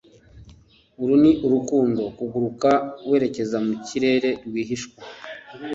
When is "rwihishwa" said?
4.45-5.01